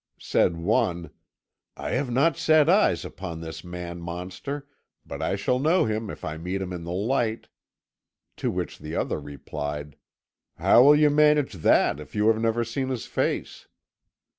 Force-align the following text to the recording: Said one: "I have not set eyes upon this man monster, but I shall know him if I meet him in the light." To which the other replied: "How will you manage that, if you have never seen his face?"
Said 0.17 0.57
one: 0.57 1.11
"I 1.77 1.91
have 1.91 2.09
not 2.09 2.35
set 2.35 2.67
eyes 2.67 3.05
upon 3.05 3.39
this 3.39 3.63
man 3.63 4.01
monster, 4.01 4.67
but 5.05 5.21
I 5.21 5.35
shall 5.35 5.59
know 5.59 5.85
him 5.85 6.09
if 6.09 6.25
I 6.25 6.37
meet 6.37 6.59
him 6.59 6.73
in 6.73 6.85
the 6.85 6.91
light." 6.91 7.49
To 8.37 8.49
which 8.49 8.79
the 8.79 8.95
other 8.95 9.19
replied: 9.19 9.97
"How 10.57 10.81
will 10.81 10.95
you 10.95 11.11
manage 11.11 11.53
that, 11.53 11.99
if 11.99 12.15
you 12.15 12.25
have 12.29 12.41
never 12.41 12.63
seen 12.63 12.89
his 12.89 13.05
face?" 13.05 13.67